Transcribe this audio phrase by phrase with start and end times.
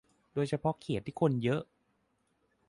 [0.33, 1.61] โดยเฉพาะเขตที่คนเยอะ